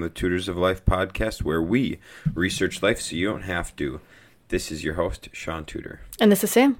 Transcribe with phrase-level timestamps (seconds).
[0.00, 1.98] The Tutors of Life podcast, where we
[2.34, 4.00] research life so you don't have to.
[4.48, 6.00] This is your host, Shaun Tudor.
[6.20, 6.78] And this is Sam.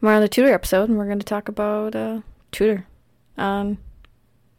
[0.00, 2.20] We're on the tutor episode, and we're going to talk about uh,
[2.52, 2.86] tutor,
[3.36, 3.78] um,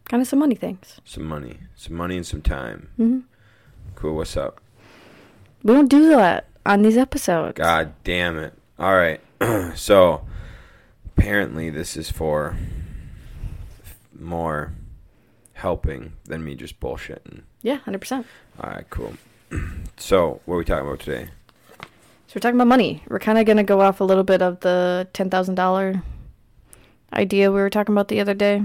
[0.05, 0.99] kind of some money things.
[1.05, 2.89] Some money, some money, and some time.
[2.97, 3.19] hmm
[3.95, 4.15] Cool.
[4.15, 4.59] What's up?
[5.63, 7.57] We don't do that on these episodes.
[7.57, 8.53] God damn it!
[8.77, 9.21] All right.
[9.75, 10.25] so
[11.17, 12.57] apparently, this is for
[14.17, 14.73] more
[15.59, 17.43] helping than me just bullshitting.
[17.61, 18.25] Yeah, hundred percent.
[18.59, 18.89] All right.
[18.89, 19.13] Cool.
[19.97, 21.29] so what are we talking about today?
[22.27, 23.03] So we're talking about money.
[23.07, 26.01] We're kind of going to go off a little bit of the ten thousand dollar
[27.13, 28.63] idea we were talking about the other day.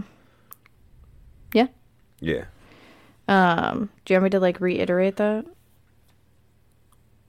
[1.53, 1.69] Yeah.
[2.21, 2.45] Yeah.
[3.27, 5.47] Um, do you want me to like reiterate that,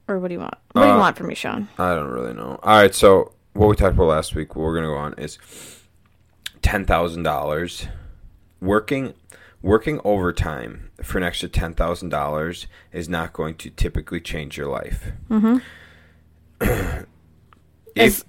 [0.07, 0.55] or what do you want?
[0.73, 1.69] What do you Uh, want from me, Shaun?
[1.77, 2.59] I don't really know.
[2.63, 5.37] All right, so what we talked about last week, what we're gonna go on is
[6.61, 7.87] ten thousand dollars.
[8.61, 9.13] Working
[9.61, 14.67] working overtime for an extra ten thousand dollars is not going to typically change your
[14.67, 15.11] life.
[15.29, 15.57] Mm-hmm.
[17.95, 18.25] If As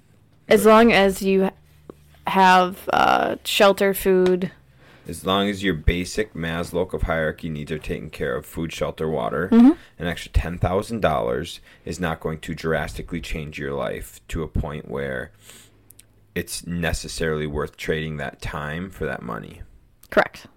[0.47, 1.49] as long as you
[2.25, 4.51] have uh, shelter, food.
[5.07, 9.09] as long as your basic Maslow of hierarchy needs are taken care of, food, shelter,
[9.09, 9.77] water, Mhm.
[9.99, 14.47] an extra ten thousand dollars is not going to drastically change your life to a
[14.47, 15.31] point where
[16.33, 19.63] it's necessarily worth trading that time for that money.
[20.09, 20.47] Correct.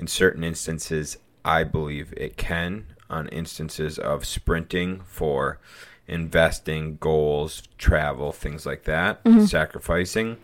[0.00, 2.86] In certain instances, I believe it can.
[3.10, 5.58] On instances of sprinting for
[6.08, 9.46] investing, goals, travel, things like that, Mhm.
[9.46, 10.38] sacrificing.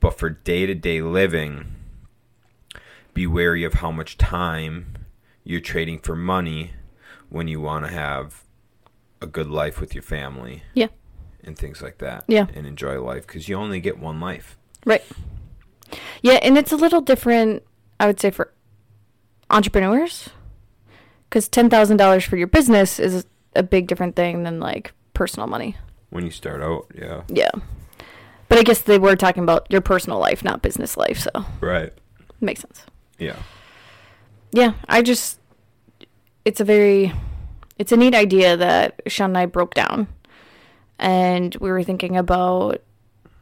[0.00, 1.74] But for day to day living,
[3.12, 4.94] be wary of how much time
[5.44, 6.72] you're trading for money
[7.28, 8.44] when you want to have
[9.20, 10.62] a good life with your family.
[10.72, 10.88] Yeah.
[11.44, 12.24] And things like that.
[12.28, 12.46] Yeah.
[12.54, 14.56] And enjoy life because you only get one life.
[14.86, 15.04] Right.
[16.22, 17.62] Yeah, and it's a little different,
[18.00, 18.52] I would say, for
[19.50, 20.28] entrepreneurs.
[21.28, 25.76] Because $10,000 for your business is a big different thing than like personal money.
[26.10, 27.22] When you start out, yeah.
[27.28, 27.50] Yeah.
[28.48, 31.18] But I guess they were talking about your personal life, not business life.
[31.18, 31.92] So Right.
[32.40, 32.84] makes sense.
[33.18, 33.36] Yeah.
[34.52, 35.40] Yeah, I just,
[36.44, 37.12] it's a very,
[37.78, 40.06] it's a neat idea that Shaun and I broke down.
[40.98, 42.82] And we were thinking about,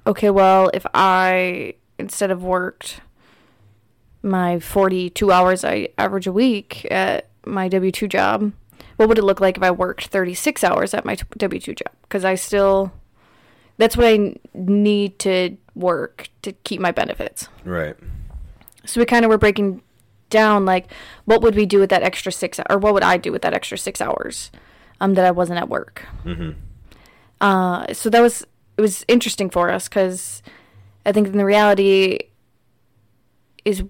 [0.06, 3.00] okay, well, if I, instead of worked
[4.24, 8.52] my 42 hours I average a week at my W 2 job,
[8.96, 11.92] what would it look like if I worked 36 hours at my W 2 job?
[12.02, 12.92] Because I still,
[13.76, 17.48] that's what I need to work to keep my benefits.
[17.64, 17.96] Right.
[18.86, 19.82] So we kind of were breaking
[20.30, 20.90] down like
[21.26, 23.54] what would we do with that extra six or what would I do with that
[23.54, 24.50] extra six hours
[25.00, 26.06] um, that I wasn't at work.
[26.24, 26.52] Mm-hmm.
[27.40, 28.46] Uh, so that was
[28.76, 30.42] it was interesting for us because
[31.06, 32.18] I think in the reality
[33.64, 33.84] is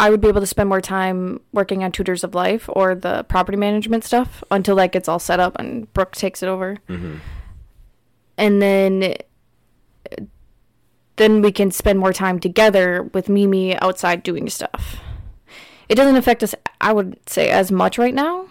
[0.00, 3.24] I would be able to spend more time working on tutors of life or the
[3.24, 7.16] property management stuff until that gets all set up and Brooke takes it over Mm-hmm.
[8.36, 9.14] and then
[11.16, 15.00] then we can spend more time together with Mimi outside doing stuff.
[15.88, 18.46] It doesn't affect us I would say as much right now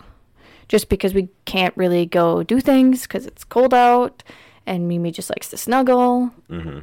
[0.68, 4.22] just because we can't really go do things cuz it's cold out
[4.66, 6.80] and Mimi just likes to snuggle, Mm-hmm.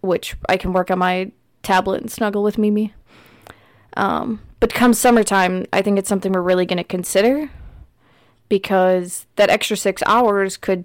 [0.00, 1.30] which I can work on my
[1.62, 2.92] tablet and snuggle with Mimi.
[3.96, 7.50] Um, but come summertime, I think it's something we're really going to consider
[8.48, 10.84] because that extra six hours could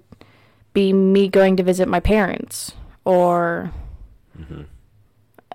[0.72, 2.72] be me going to visit my parents
[3.04, 3.72] or
[4.38, 4.62] Mm-hmm.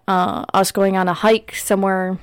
[0.07, 2.19] uh, us going on a hike somewhere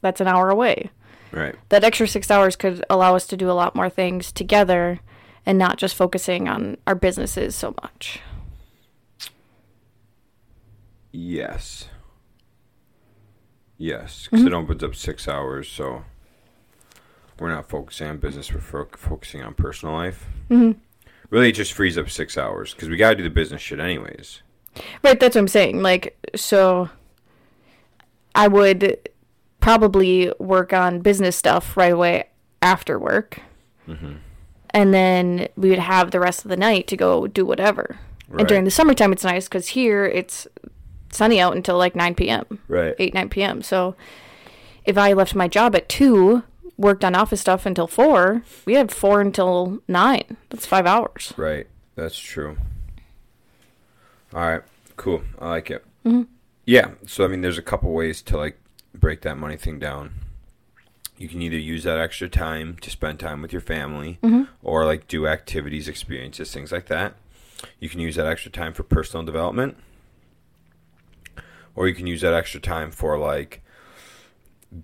[0.00, 0.90] that's an hour away.
[1.32, 1.54] Right.
[1.68, 5.00] That extra six hours could allow us to do a lot more things together
[5.44, 8.20] and not just focusing on our businesses so much.
[11.12, 11.88] Yes.
[13.78, 14.46] Yes, because Mhm.
[14.48, 16.04] it opens up six hours, so
[17.38, 18.52] we're not focusing on business.
[18.52, 20.26] We're fo- focusing on personal life.
[20.50, 20.78] Mm-hmm.
[21.30, 23.80] Really, it just frees up six hours because we got to do the business shit
[23.80, 24.42] anyways.
[25.02, 25.82] Right, that's what I'm saying.
[25.82, 26.88] Like, so
[28.34, 29.08] I would
[29.60, 32.28] probably work on business stuff right away
[32.62, 33.40] after work,
[33.88, 34.12] Mm-hmm.
[34.70, 37.98] and then we would have the rest of the night to go do whatever.
[38.36, 40.48] And during the summertime, it's nice because here it's
[41.16, 43.62] sunny out until like 9 p.m., right, 8, 9 p.m.
[43.62, 43.96] So
[44.84, 46.42] if I left my job at 2,
[46.76, 50.36] worked on office stuff until 4, we had 4 until 9.
[50.50, 51.32] That's five hours.
[51.36, 52.56] right, that's true.
[54.34, 54.62] All right,
[54.96, 55.22] cool.
[55.38, 55.84] I like it.
[56.04, 56.26] Mhm.
[56.64, 56.90] Yeah.
[57.06, 58.58] So I mean, there's a couple ways to like
[58.94, 60.12] break that money thing down.
[61.16, 64.48] You can either use that extra time to spend time with your family, Mhm.
[64.62, 67.14] or like do activities, experiences, things like that.
[67.80, 69.76] You can use that extra time for personal development,
[71.76, 73.62] or you can use that extra time for like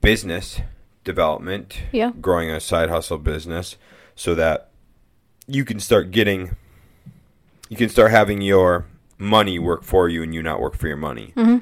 [0.01, 0.61] business
[1.05, 2.13] development, Yeah.
[2.21, 3.77] growing a side hustle business,
[4.15, 4.69] so that
[5.49, 6.57] you can start getting,
[7.69, 8.87] you can start having your
[9.19, 11.33] money work for you and you not work for your money.
[11.37, 11.59] Mm-hmm.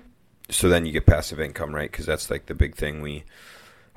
[0.51, 1.91] So then you get passive income, right?
[1.91, 3.25] Because that's like the big thing we,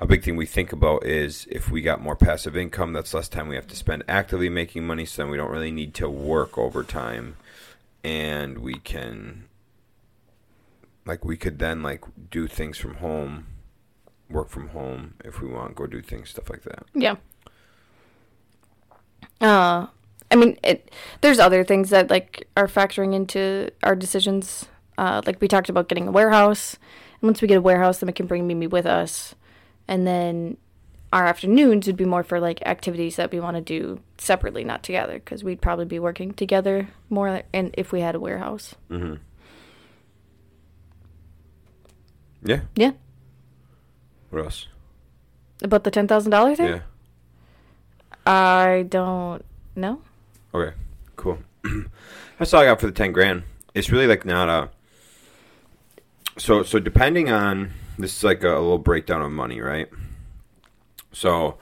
[0.00, 3.28] a big thing we think about is if we got more passive income, that's less
[3.28, 5.04] time we have to spend actively making money.
[5.04, 7.36] So then we don't really need to work overtime,
[8.02, 9.44] and we can,
[11.06, 13.46] like, we could then like do things from home,
[14.30, 16.84] work from home if we want, go do things, stuff like that.
[16.94, 17.16] Yeah.
[19.40, 19.86] Uh,
[20.30, 20.90] I mean, it.
[21.20, 24.66] There's other things that like are factoring into our decisions.
[24.96, 26.76] Uh, like we talked about getting a warehouse,
[27.20, 29.34] and once we get a warehouse, then we can bring Mimi with us,
[29.88, 30.56] and then
[31.12, 34.82] our afternoons would be more for like activities that we want to do separately, not
[34.82, 37.42] together, because we'd probably be working together more.
[37.52, 39.14] And if we had a warehouse, Mm-hmm.
[42.44, 42.60] Yeah.
[42.76, 42.92] yeah.
[44.30, 44.66] What else?
[45.62, 46.80] About the ten thousand dollar thing, Yeah.
[48.26, 49.44] I don't
[49.74, 50.02] know.
[50.54, 50.76] Okay.
[51.16, 51.38] Cool.
[52.38, 53.44] That's all I got for the ten grand.
[53.74, 54.70] It's really like not a.
[56.38, 59.88] So so depending on this is like a, a little breakdown of money, right?
[61.12, 61.56] So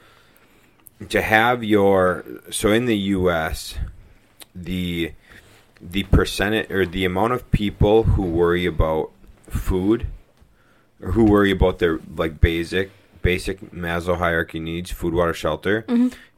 [1.09, 3.77] to have your so in the U.S.
[4.55, 5.13] the
[5.81, 9.11] the percentage or the amount of people who worry about
[9.49, 10.07] food
[11.03, 12.91] or who worry about their like basic
[13.23, 15.85] basic Maslow hierarchy needs food water shelter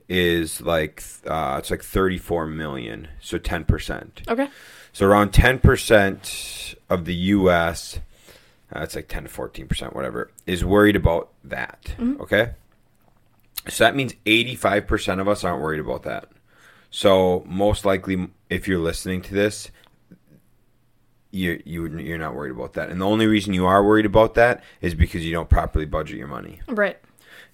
[0.09, 4.49] is like uh, it's like 34 million so 10% Okay.
[4.93, 7.99] so around 10% of the US
[8.75, 12.51] uh, it's like 10 to 14% whatever is worried about that okay?
[13.69, 16.29] So that means 85% of us aren't worried about that.
[16.91, 19.71] So most likely if you're listening to this
[21.35, 24.35] you you you're not worried about that and the only reason you are worried about
[24.35, 26.97] that is because you don't properly budget your money Right.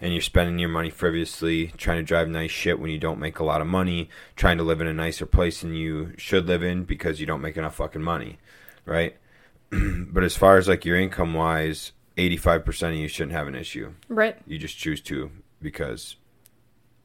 [0.00, 3.38] and you're spending your money frivolously, trying to drive nice shit when you don't make
[3.38, 6.62] a lot of money, trying to live in a nicer place than you should live
[6.62, 8.38] in because you don't make enough fucking money,
[8.85, 9.17] right?
[9.71, 13.93] but as far as like your income wise, 85% of you shouldn't have an issue.
[14.09, 14.37] Right.
[14.47, 15.31] You just choose to
[15.62, 16.17] because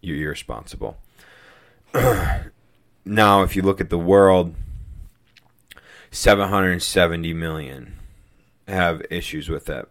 [0.02, 0.98] you're irresponsible.
[3.06, 4.56] now, if you look at the world,
[6.12, 7.98] 770 million
[8.68, 9.90] have issues with that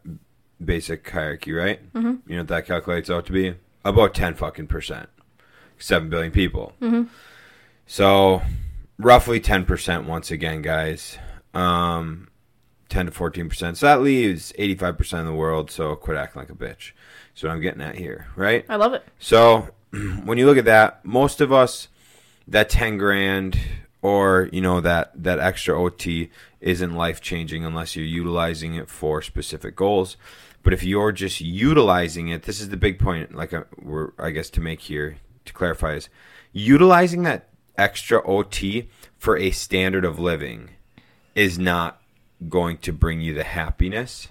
[0.62, 1.92] basic hierarchy, right?
[1.92, 2.30] Mm-hmm.
[2.30, 3.54] You know what that calculates out to be?
[3.84, 5.08] About 10 fucking percent.
[5.78, 6.72] 7 billion people.
[6.80, 7.04] Mm-hmm.
[7.86, 8.42] So,
[8.98, 11.18] roughly 10% once again, guys.
[11.52, 12.28] Um,
[12.88, 13.76] 10 to 14%.
[13.76, 16.92] So that leaves 85% of the world, so quit acting like a bitch.
[17.34, 18.64] So I'm getting at here, right?
[18.68, 19.04] I love it.
[19.18, 19.68] So
[20.24, 21.88] when you look at that, most of us,
[22.46, 23.58] that 10 grand
[24.04, 26.28] or, you know, that, that extra OT
[26.60, 30.18] isn't life changing unless you're utilizing it for specific goals.
[30.62, 34.28] But if you're just utilizing it, this is the big point, like uh, we're, I
[34.28, 35.16] guess, to make here,
[35.46, 36.10] to clarify is
[36.52, 37.48] utilizing that
[37.78, 40.68] extra OT for a standard of living
[41.34, 42.02] is not
[42.46, 44.28] going to bring you the happiness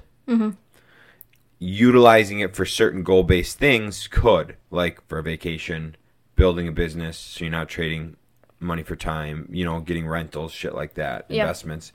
[1.57, 5.95] utilizing it for certain goal based things could, like for a vacation,
[6.35, 8.17] building a business, so you're not trading
[8.63, 11.43] money for time, you know, getting rentals, shit like that, Yeah.
[11.43, 11.91] investments.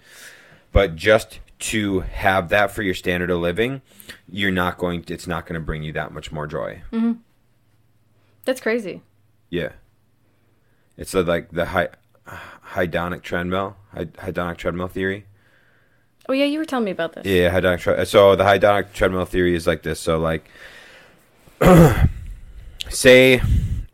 [0.73, 3.83] But just to have that for your standard of living,
[4.29, 6.83] you're not going to, it's not going to bring you that much more joy.
[6.93, 7.13] Mm-hmm.
[8.45, 9.03] That's crazy.
[9.51, 9.73] Yeah.
[10.97, 11.89] It's like the hy-
[12.75, 15.25] hedonic treadmill, hedonic treadmill theory.
[16.29, 17.25] Oh yeah, you were telling me about this.
[17.25, 17.81] Yeah, hedonic.
[17.81, 19.99] Tre- so the hedonic treadmill theory is like this.
[19.99, 20.45] So like,
[22.91, 23.41] say,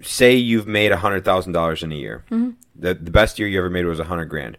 [0.04, 2.24] say you've made a hundred thousand dollars in a year.
[2.30, 2.50] Mm-hmm.
[2.76, 4.58] The the best year you ever made was a hundred grand.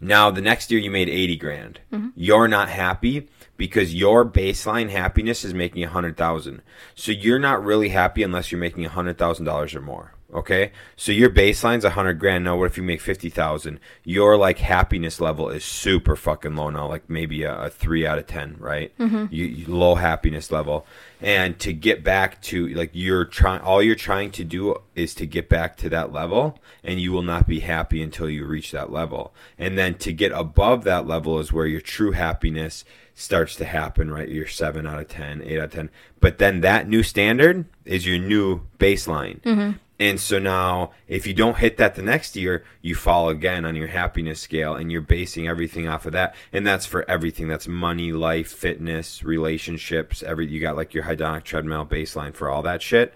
[0.00, 1.80] Now the next year you made eighty grand.
[1.92, 2.08] Mm-hmm.
[2.16, 6.62] You're not happy because your baseline happiness is making a hundred thousand.
[6.94, 10.14] So you're not really happy unless you're making a hundred thousand dollars or more.
[10.34, 12.44] Okay, so your baseline's a hundred grand.
[12.44, 13.78] Now, what if you make fifty thousand?
[14.02, 18.18] Your like happiness level is super fucking low now, like maybe a, a three out
[18.18, 18.96] of ten, right?
[18.98, 19.26] Mm-hmm.
[19.30, 20.86] You, you low happiness level,
[21.20, 25.26] and to get back to like you're trying, all you're trying to do is to
[25.26, 28.90] get back to that level, and you will not be happy until you reach that
[28.90, 29.34] level.
[29.58, 34.10] And then to get above that level is where your true happiness starts to happen,
[34.10, 34.28] right?
[34.28, 35.90] You're seven out of ten, eight out of 10.
[36.20, 39.40] But then that new standard is your new baseline.
[39.42, 39.72] Mm-hmm.
[40.02, 43.76] And so now, if you don't hit that the next year, you fall again on
[43.76, 46.34] your happiness scale and you're basing everything off of that.
[46.52, 47.46] And that's for everything.
[47.46, 52.62] That's money, life, fitness, relationships, every, you got like your hedonic treadmill baseline for all
[52.62, 53.14] that shit.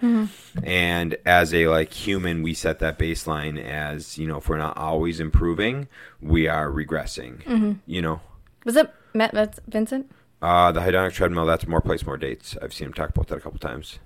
[0.62, 4.76] And as a like human, we set that baseline as, you know, if we're not
[4.78, 5.88] always improving,
[6.20, 8.20] we are regressing, you know?
[8.64, 9.32] Was it Matt
[9.66, 10.08] Vincent?
[10.40, 12.56] Uh, the hedonic treadmill, that's More Plates, More Dates.
[12.62, 13.98] I've seen him talk about that a couple times.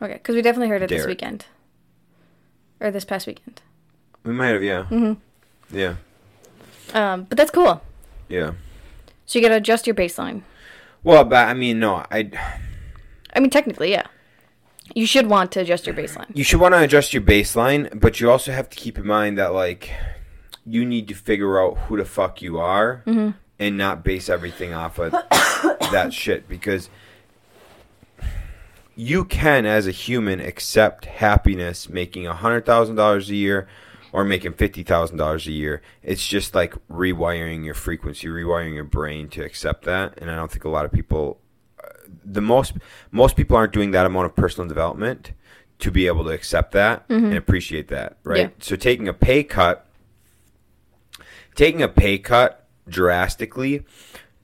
[0.00, 1.46] Okay, because we definitely heard it this weekend.
[2.80, 3.60] Or this past weekend.
[4.24, 4.86] We might have, yeah.
[4.90, 5.76] Mm-hmm.
[5.76, 5.96] Yeah.
[6.94, 7.82] Um, but that's cool.
[8.28, 8.52] Yeah.
[9.26, 10.42] So you gotta adjust your baseline.
[11.02, 12.30] Well, but I mean, no, I.
[13.34, 14.06] I mean, technically, yeah.
[14.94, 16.34] You should want to adjust your baseline.
[16.34, 19.36] You should want to adjust your baseline, but you also have to keep in mind
[19.38, 19.92] that like
[20.64, 24.98] you need to figure out who the fuck you are and not base everything off
[24.98, 25.12] of
[25.92, 26.88] that shit because
[28.98, 33.68] you can as a human accept happiness making a hundred thousand dollars a year
[34.10, 35.82] or making fifty thousand dollars a year.
[36.02, 40.18] It's just like rewiring your frequency, rewiring your brain to accept that.
[40.18, 41.38] And I don't think a lot of people
[41.82, 41.90] uh,
[42.24, 42.72] the most
[43.12, 45.30] most people aren't doing that amount of personal development
[45.78, 48.40] to be able to accept that and appreciate that, right?
[48.40, 48.48] Yeah.
[48.58, 49.86] So taking a pay cut
[51.54, 53.84] taking a pay cut drastically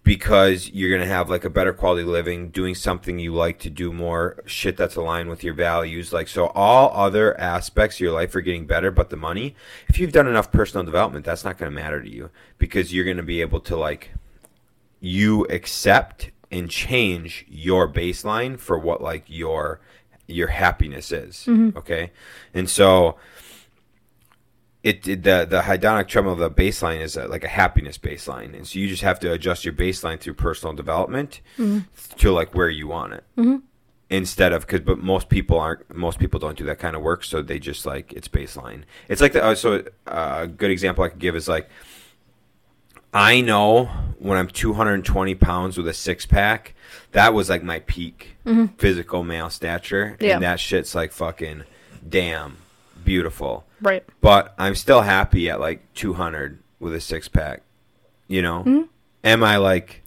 [0.04, 3.58] because you're going to have like a better quality of living, doing something you like
[3.60, 6.12] to do more, shit that's aligned with your values.
[6.12, 9.56] Like, so all other aspects of your life are getting better, but the money,
[9.88, 13.06] if you've done enough personal development, that's not going to matter to you because you're
[13.06, 14.10] going to be able to like,
[15.00, 19.80] you accept and change your baseline for what like your
[20.26, 21.44] your happiness is.
[21.46, 21.76] Mm-hmm.
[21.76, 22.10] Okay?
[22.54, 23.16] And so
[24.84, 28.54] it, it the the hedonic treadmill the baseline is a, like a happiness baseline.
[28.54, 31.40] And so you just have to adjust your baseline through personal development
[32.18, 33.24] to like where you want it.
[34.10, 37.24] Instead of because but most people aren't most people don't do that kind of work
[37.24, 38.82] so they just like it's baseline.
[39.08, 41.68] It's like the uh, so uh, a good example i could give is like
[43.14, 43.86] i know
[44.18, 46.74] when i'm 220 pounds with a six-pack
[47.12, 48.36] that was like my peak
[48.76, 50.16] physical male stature.
[50.20, 50.34] Yeah.
[50.34, 51.64] and that shit's like fucking
[52.06, 52.58] damn
[53.04, 54.04] beautiful Right.
[54.20, 57.62] but I'm still happy at like 200 with a six pack.
[58.28, 58.88] You know,
[59.22, 60.02] am I like?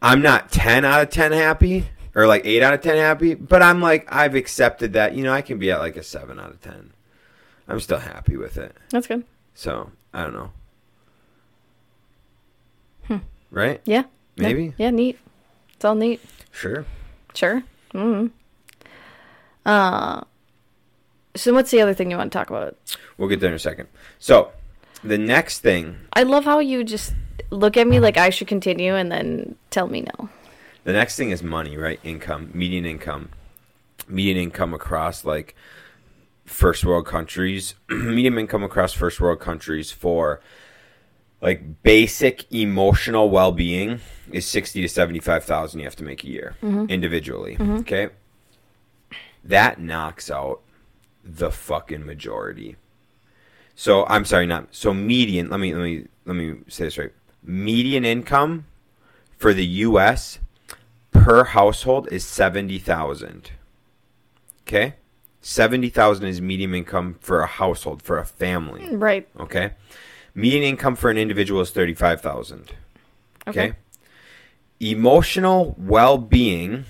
[0.00, 3.62] I'm not 10 out of 10 happy or like 8 out of 10 happy, but
[3.62, 5.14] I'm like I've accepted that.
[5.14, 6.92] You know, I can be at like a 7 out of 10.
[7.68, 8.74] I'm still happy with it.
[8.90, 9.24] That's good.
[9.54, 10.50] So I don't know.
[13.50, 13.80] Right?
[13.86, 14.02] Yeah.
[14.36, 14.74] Maybe.
[14.76, 15.18] Yeah, neat.
[15.74, 16.20] It's all neat.
[16.52, 16.84] Sure.
[17.34, 17.62] Sure.
[17.94, 18.26] Mm-hmm.
[19.64, 20.20] Uh,
[21.38, 22.76] so what's the other thing you want to talk about?
[23.16, 23.88] We'll get there in a second.
[24.18, 24.52] So
[25.02, 27.14] the next thing I love how you just
[27.50, 30.28] look at me like I should continue and then tell me no.
[30.84, 32.00] The next thing is money, right?
[32.02, 33.30] Income, median income,
[34.08, 35.54] median income across like
[36.44, 40.40] first world countries, median income across first world countries for
[41.40, 44.00] like basic emotional well being
[44.32, 45.80] is sixty to seventy five thousand.
[45.80, 46.86] You have to make a year mm-hmm.
[46.88, 47.56] individually.
[47.56, 47.76] Mm-hmm.
[47.78, 48.08] Okay,
[49.44, 50.62] that knocks out
[51.24, 52.76] the fucking majority.
[53.74, 55.50] So I'm sorry, not so median.
[55.50, 57.12] Let me let me let me say this right.
[57.42, 58.66] Median income
[59.36, 60.40] for the U.S.
[61.12, 63.52] per household is seventy thousand.
[64.62, 64.94] Okay,
[65.40, 68.82] seventy thousand is median income for a household for a family.
[68.82, 69.28] Mm, right.
[69.38, 69.70] Okay,
[70.34, 72.72] median income for an individual is thirty five thousand.
[73.46, 73.68] Okay.
[73.68, 73.72] Okay.
[74.80, 76.84] Emotional well being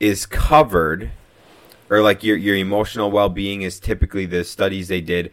[0.00, 1.10] is covered,
[1.92, 5.30] or like your, your emotional well being is typically the studies they did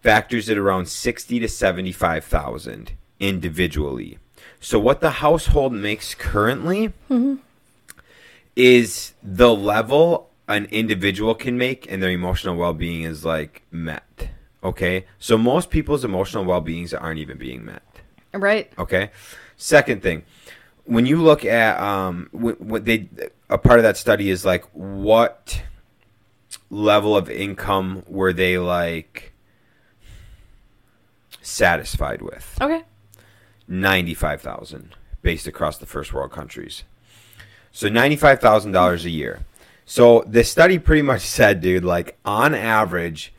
[0.00, 4.18] factors at around 60 to 75,000 individually.
[4.60, 6.94] So what the household makes currently
[8.56, 14.30] is the level an individual can make and their emotional well-being is like met.
[14.64, 15.04] Okay?
[15.18, 17.82] So most people's emotional well-beings aren't even being met.
[18.32, 18.72] Right.
[18.78, 19.10] Okay.
[19.58, 20.22] Second thing,
[20.86, 23.10] when you look at um, what, what they
[23.50, 25.62] a part of that study is like what
[26.70, 29.32] level of income were they like
[31.42, 32.56] satisfied with?
[32.60, 32.84] Okay.
[33.68, 36.84] Ninety five thousand based across the first world countries.
[37.72, 39.40] So ninety five thousand dollars a year.
[39.84, 43.32] So the study pretty much said, dude, like on average,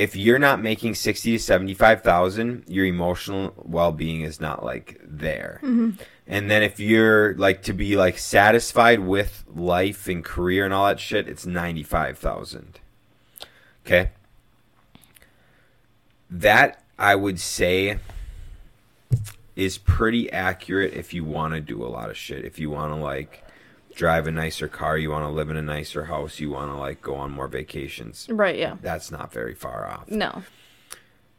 [0.00, 4.64] if you're not making sixty to seventy five thousand, your emotional well being is not
[4.64, 5.60] like there.
[5.62, 5.90] Mm-hmm.
[6.26, 10.86] And then if you're like to be like satisfied with life and career and all
[10.86, 12.80] that shit, it's ninety five thousand.
[13.84, 14.12] Okay.
[16.30, 17.98] That I would say
[19.54, 22.46] is pretty accurate if you want to do a lot of shit.
[22.46, 23.44] If you want to like
[23.94, 26.76] drive a nicer car, you want to live in a nicer house, you want to
[26.76, 28.26] like go on more vacations.
[28.30, 28.58] Right.
[28.58, 28.76] Yeah.
[28.80, 30.10] That's not very far off.
[30.10, 30.42] No.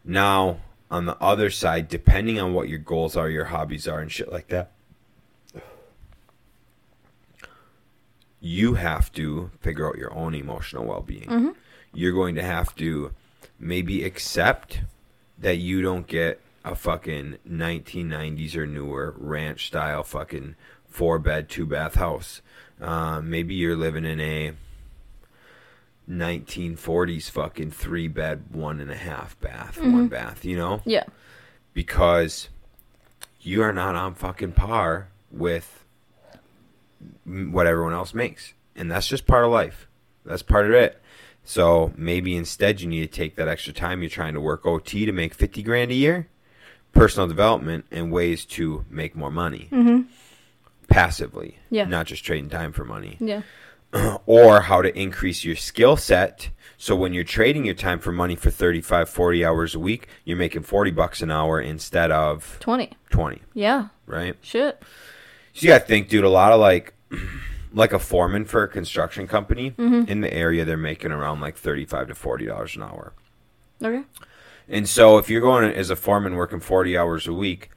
[0.03, 0.57] Now,
[0.89, 4.31] on the other side, depending on what your goals are, your hobbies are, and shit
[4.31, 4.71] like that,
[8.41, 11.27] you have to figure out your own emotional well being.
[11.27, 11.49] Mm-hmm.
[11.93, 13.11] You're going to have to
[13.59, 14.81] maybe accept
[15.37, 20.55] that you don't get a fucking 1990s or newer ranch style fucking
[20.91, 22.41] four bed, two bath house.
[22.79, 24.53] Uh, maybe you're living in a
[26.09, 30.81] 1940s fucking three bed, one and a half bath, one bath, you know?
[30.85, 31.05] Yeah.
[31.73, 32.49] Because
[33.39, 35.85] you are not on fucking par with
[37.25, 38.53] what everyone else makes.
[38.75, 39.87] And that's just part of life.
[40.25, 41.01] That's part of it.
[41.43, 45.05] So maybe instead you need to take that extra time you're trying to work OT
[45.05, 46.27] to make 50 grand a year,
[46.93, 49.67] personal development, and ways to make more money
[50.91, 51.85] passively, Yeah.
[51.85, 53.41] not just trading time for money Yeah.
[54.25, 56.49] or how to increase your skill set.
[56.77, 60.37] So when you're trading your time for money for 35, 40 hours a week, you're
[60.37, 62.91] making 40 bucks an hour instead of 20.
[63.09, 63.87] 20, Yeah.
[64.05, 64.35] right?
[64.41, 64.81] Shit.
[65.53, 66.93] So you got to think, dude, a lot of like
[67.73, 70.09] like a foreman for a construction company mm-hmm.
[70.09, 73.13] in the area they're making around like 35 to 40 dollars an hour.
[73.83, 74.03] Okay.
[74.69, 77.69] And so if you're going as a foreman working 40 hours a week,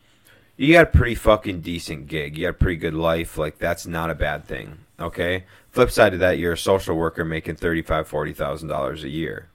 [0.56, 2.36] you got a pretty fucking decent gig.
[2.36, 3.36] You got a pretty good life.
[3.38, 4.78] Like that's not a bad thing.
[5.00, 5.44] Okay.
[5.70, 9.48] Flip side of that, you're a social worker making thirty-five, forty thousand dollars a year.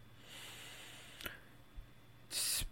[2.27, 2.65] It's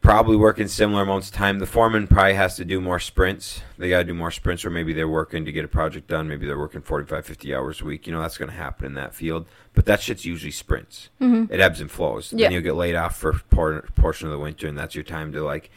[0.00, 1.58] probably working similar amounts of time.
[1.58, 3.62] The foreman probably has to do more sprints.
[3.76, 6.28] They got to do more sprints, or maybe they're working to get a project done.
[6.28, 8.06] Maybe they're working 45, 50 hours a week.
[8.06, 9.46] You know, that's going to happen in that field.
[9.74, 11.08] But that shit's usually sprints.
[11.20, 11.52] Mm-hmm.
[11.52, 12.32] It ebbs and flows.
[12.32, 12.46] Yeah.
[12.46, 15.32] Then you'll get laid off for por- portion of the winter, and that's your time
[15.32, 15.70] to like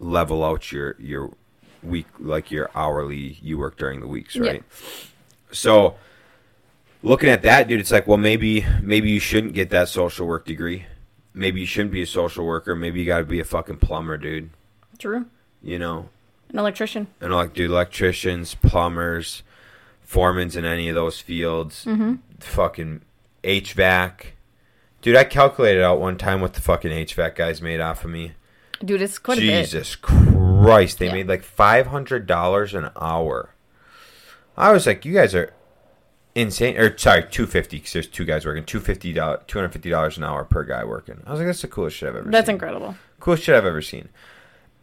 [0.00, 1.30] level out your your
[1.82, 4.50] week, like your hourly you work during the weeks, Yeah.
[4.50, 4.64] right?
[5.52, 5.94] So
[7.02, 10.44] looking at that, dude, it's like, well, maybe maybe you shouldn't get that social work
[10.44, 10.86] degree.
[11.32, 12.74] Maybe you shouldn't be a social worker.
[12.74, 14.50] Maybe you got to be a fucking plumber, dude.
[14.98, 15.26] True.
[15.62, 16.08] You know,
[16.50, 17.06] An electrician.
[17.20, 19.42] and like, dude, electricians, plumbers,
[20.06, 22.14] foremans in any of those fields, mm-hmm.
[22.40, 23.02] fucking
[23.44, 24.12] HVAC.
[25.02, 28.32] Dude, I calculated out one time what the fucking HVAC guys made off of me.
[28.84, 29.64] Dude, it's quite a bit.
[29.66, 31.12] Jesus Christ, they Yeah.
[31.12, 33.50] made like five hundred dollars an hour.
[34.56, 35.52] I was like, you guys are
[36.34, 36.76] insane.
[36.78, 38.64] Or sorry, two fifty because there's two guys working.
[38.64, 41.20] Two fifty dollars, two hundred fifty dollars an hour per guy working.
[41.26, 42.24] I was like, that's the coolest shit I've ever.
[42.24, 42.30] Seen.
[42.32, 42.54] That's seen.
[42.54, 42.96] incredible.
[43.20, 44.08] Coolest shit I've ever seen.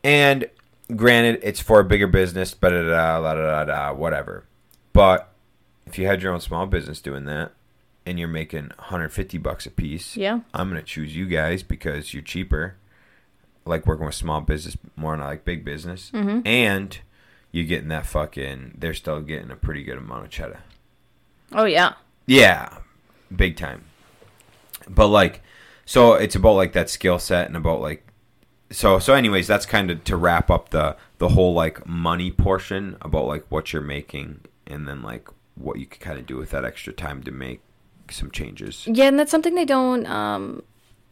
[0.04, 0.48] And
[0.96, 4.46] granted, it's for a bigger business, but da da da da da whatever.
[4.94, 5.32] But
[5.86, 7.52] if you had your own small business doing that,
[8.06, 10.40] and you're making 150 bucks a piece, Yeah.
[10.54, 12.76] I'm gonna choose you guys because you're cheaper.
[13.68, 16.42] Like working with small business more than I like big business, Mm-hmm.
[16.48, 16.98] and
[17.52, 18.76] you're getting that fucking.
[18.78, 20.60] They're still getting a pretty good amount of cheddar.
[21.54, 21.94] Oh, yeah.
[22.26, 22.78] Yeah,
[23.34, 23.86] big time.
[24.90, 25.42] But like,
[25.86, 28.06] so it's about like that skill set and about like,
[28.70, 29.14] so so.
[29.14, 33.46] Anyways, that's kind of to wrap up the the whole like money portion about like
[33.50, 36.92] what you're making and then like what you could kind of do with that extra
[36.94, 37.62] time to make
[38.12, 38.86] some changes.
[38.88, 40.64] Yeah, and that's something they don't um,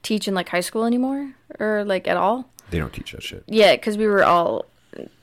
[0.05, 2.49] teach in like high school anymore or like at all.
[2.69, 3.43] They don't teach that shit.
[3.47, 4.65] Yeah, because we were all,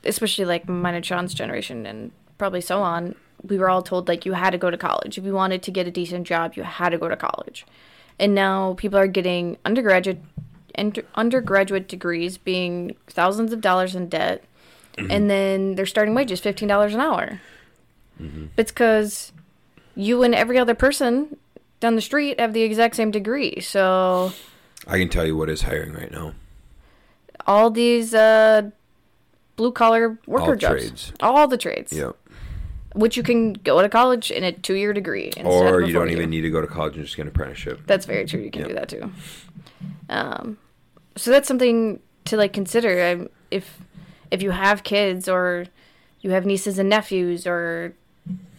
[0.05, 4.27] especially like mine and Shaun's generation and probably so on, we were all told like
[4.27, 5.17] you had to go to college.
[5.17, 7.65] If you wanted to get a decent job, you had to go to college.
[8.19, 10.21] And now people are getting undergraduate
[10.75, 14.45] and undergraduate degrees being thousands of dollars in debt.
[14.97, 15.11] Mm-hmm.
[15.11, 17.41] And then their starting wage is $15 an hour.
[18.21, 18.47] Mm-hmm.
[18.57, 19.33] It's because
[19.95, 21.37] you and every other person
[21.81, 23.61] down the street have the exact same degree.
[23.61, 24.33] So
[24.87, 26.35] I can tell you what is hiring right now.
[27.47, 28.71] all these uh,
[29.57, 31.13] blue collar worker All jobs, trades.
[31.21, 32.13] all the trades, Yeah.
[32.95, 36.31] which you can go to college in a two year degree, Or you don't even
[36.31, 37.81] need to go to college and just get an apprenticeship.
[37.87, 38.41] That's very true.
[38.41, 38.69] You can Yep.
[38.69, 39.13] do that too.
[40.09, 40.59] Um,
[41.17, 43.05] so that's something to like consider.
[43.13, 43.79] Um, if
[44.31, 45.67] if you have kids or
[46.21, 47.95] you have nieces and nephews or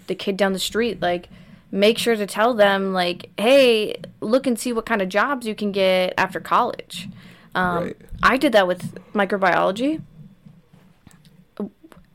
[0.08, 1.30] the kid down the street, like
[1.74, 5.56] make sure to tell them like, hey, look and see what kind of jobs you
[5.56, 7.10] can get after college.
[7.56, 7.98] Um, Right.
[8.22, 10.02] I did that with microbiology.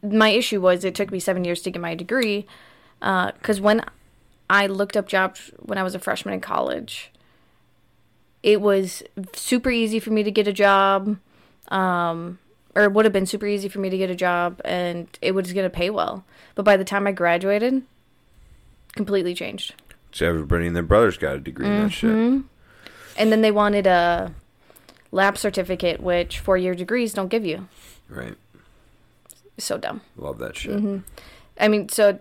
[0.01, 2.47] My issue was it took me seven years to get my degree
[3.01, 3.85] because when
[4.49, 7.11] I looked up jobs when I was a freshman in college,
[8.45, 11.19] it was super easy for me to get a job,
[11.67, 12.39] um,
[12.77, 15.33] or it would have been super easy for me to get a job, and it
[15.33, 16.25] was going to pay well.
[16.55, 17.83] But by the time I graduated,
[18.99, 19.75] completely changed.
[20.11, 22.11] So everybody and their brothers got a degree in that shit.
[22.11, 22.41] Mm-hmm.
[23.17, 24.35] And then they wanted a
[25.13, 27.69] lab certificate, which four year degrees don't give you.
[28.09, 28.35] Right.
[29.57, 30.01] So dumb.
[30.17, 30.77] Love that shit.
[30.77, 30.99] Mm-hmm.
[31.61, 32.19] I mean, so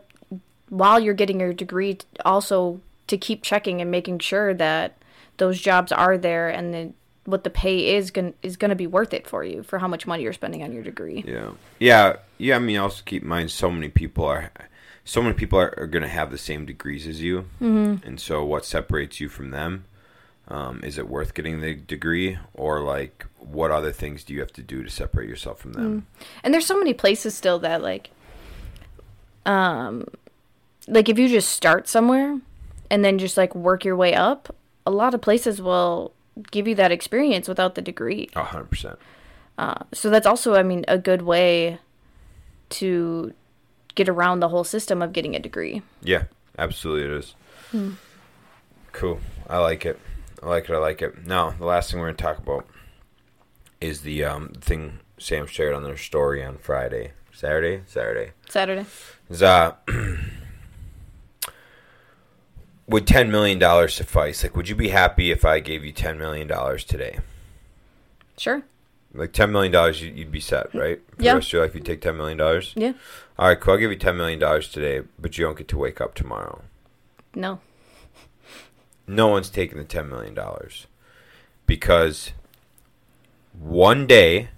[0.69, 4.93] while you're getting your degree, t- also to keep checking and making sure that
[5.37, 6.93] those jobs are there and
[7.25, 9.87] what the pay is going is going to be worth it for you for how
[9.87, 11.23] much money you're spending on your degree.
[11.27, 11.51] Yeah.
[11.79, 12.15] Yeah.
[12.37, 12.55] Yeah.
[12.57, 14.51] I mean, also keep in mind, so many people are,
[15.07, 18.05] so many people are, are going to have the same degrees as you, mm-hmm.
[18.05, 19.85] and so what separates you from them,
[20.49, 24.53] Um, is it worth getting the degree, or like what other things do you have
[24.53, 26.07] to do to separate yourself from them?
[26.41, 28.11] And there's so many places still that like
[29.45, 30.05] um
[30.87, 32.39] like if you just start somewhere
[32.89, 36.13] and then just like work your way up, a lot of places will
[36.51, 38.29] give you that experience without the degree.
[38.35, 38.97] A hundred percent.
[39.57, 41.79] Uh, so that's also, I mean, a good way
[42.69, 43.33] to
[43.97, 45.81] get around the whole system of getting a degree.
[46.01, 46.23] Yeah,
[46.57, 47.35] absolutely it is.
[48.93, 49.19] Cool.
[49.49, 49.99] I like it.
[50.41, 50.73] I like it.
[50.73, 51.25] I like it.
[51.25, 52.65] Now, the last thing we're going to talk about
[53.81, 57.11] is the um, thing Sam shared on their story on Friday.
[57.33, 57.83] Saturday?
[57.87, 58.31] Saturday.
[58.49, 58.85] Saturday.
[59.29, 59.73] Is, uh,
[62.87, 64.43] would $10 million suffice?
[64.43, 66.47] Like, would you be happy if I gave you $10 million
[66.79, 67.19] today?
[68.37, 68.63] Sure.
[69.17, 70.77] Like, $10 million, you- you'd be set, mm-hmm.
[70.77, 71.01] right?
[71.17, 71.31] For Yeah.
[71.33, 72.37] the rest of your life, you'd take $10 million?
[72.75, 72.93] Yeah.
[73.39, 73.73] All right, cool.
[73.73, 76.61] I'll give you $10 million today, but you don't get to wake up tomorrow.
[77.35, 77.59] No.
[79.05, 80.35] no one's taking the $10 million
[81.65, 82.31] because
[83.59, 84.49] one day,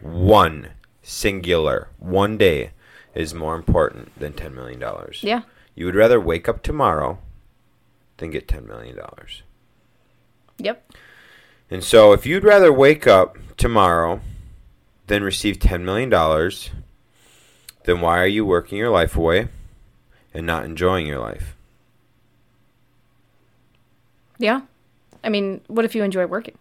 [0.00, 0.70] one
[1.02, 2.70] singular, one day
[3.14, 4.82] is more important than $10 million.
[5.20, 5.42] Yeah.
[5.74, 7.18] You would rather wake up tomorrow
[8.16, 8.98] than get $10 million.
[10.58, 10.92] Yep.
[11.70, 14.20] And so if you'd rather wake up tomorrow
[15.06, 16.10] than receive $10 million,
[17.84, 19.48] then why are you working your life away
[20.32, 21.56] and not enjoying your life?
[24.38, 24.62] Yeah.
[25.24, 26.56] I mean, what if you enjoy working?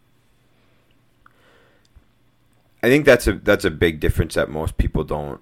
[2.82, 5.42] I think that's a that's a big difference that most people don't.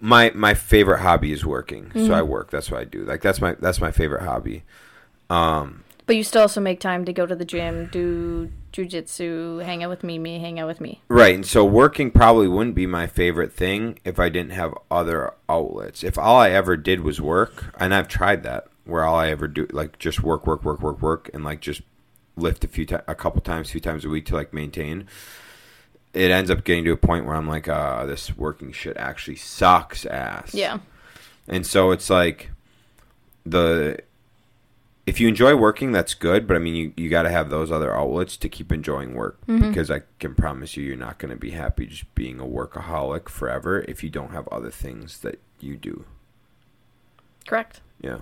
[0.00, 2.50] My my favorite hobby is working, so I work.
[2.50, 3.04] That's what I do.
[3.04, 4.64] Like that's my that's my favorite hobby.
[5.30, 9.84] Um, But you still also make time to go to the gym, do jujitsu, hang
[9.84, 11.02] out with Mimi, hang out with me.
[11.08, 15.34] right, and so working probably wouldn't be my favorite thing if I didn't have other
[15.50, 16.02] outlets.
[16.02, 19.48] If all I ever did was work, and I've tried that, where all I ever
[19.48, 21.82] do like just work, work, work, work, work, and like just
[22.36, 25.06] lift a few ti a couple times, few times a week to like maintain.
[26.14, 29.36] It ends up getting to a point where I'm like, uh, this working shit actually
[29.36, 30.54] sucks ass.
[30.54, 30.78] Yeah.
[31.46, 32.48] And so it's like
[33.44, 33.98] the
[35.08, 36.46] if you enjoy working, that's good.
[36.46, 39.38] But I mean, you, you got to have those other outlets to keep enjoying work
[39.46, 43.30] because I can promise you, you're not going to be happy just being a workaholic
[43.30, 46.04] forever if you don't have other things that you do.
[47.46, 47.80] Correct.
[48.02, 48.18] Yeah.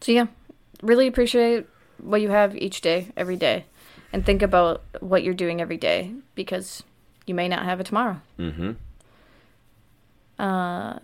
[0.00, 0.26] So yeah,
[0.82, 1.66] really appreciate
[1.98, 3.66] what you have each day, every day,
[4.12, 6.82] and think about what you're doing every day because
[7.24, 8.20] you may not have it tomorrow.
[8.36, 8.72] Mm-hmm.
[10.40, 10.98] Uh,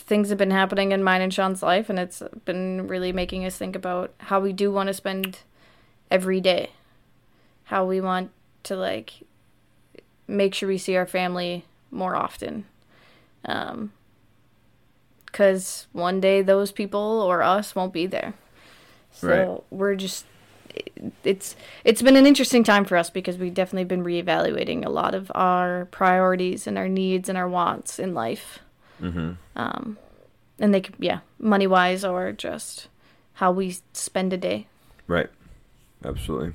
[0.00, 3.56] things have been happening in mine and Shaun's life, and it's been really making us
[3.56, 5.38] think about how we do want to spend
[6.10, 6.70] every day,
[7.64, 8.30] how we want
[8.64, 9.14] to like
[10.26, 12.64] make sure we see our family more often.
[13.44, 13.92] Um,
[15.26, 18.34] because one day those people or us won't be there.
[19.12, 19.64] So Right.
[19.70, 20.26] we're just
[21.24, 25.14] it's it's been an interesting time for us because we've definitely been reevaluating a lot
[25.14, 28.58] of our priorities and our needs and our wants in life.
[29.02, 29.32] Mm-hmm.
[29.56, 29.98] Um,
[30.58, 32.88] and they could yeah, money wise or just
[33.34, 34.66] how we spend a day.
[35.08, 35.28] Right.
[36.04, 36.52] Absolutely.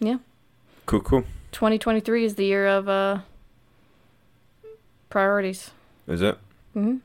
[0.00, 0.18] Yeah.
[0.86, 1.00] Cool.
[1.00, 1.24] Cool.
[1.52, 3.18] 2023 is the year of uh
[5.10, 5.70] priorities
[6.06, 6.38] Is it
[6.76, 6.96] Mm-hmm.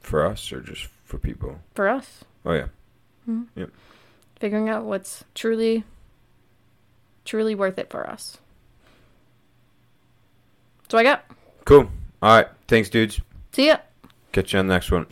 [0.00, 1.58] for us or just for people?
[1.74, 2.24] for us.
[2.44, 2.66] Oh yeah.
[3.28, 3.58] Mm-hmm.
[3.58, 3.70] Yep.
[4.38, 5.84] Figuring out what's truly
[7.24, 8.38] truly worth it for us.
[10.88, 11.24] So I got.
[11.64, 11.88] Cool.
[12.20, 12.48] All right.
[12.72, 13.20] Thanks, dudes.
[13.52, 13.76] See ya.
[14.32, 15.04] Catch you on the next one.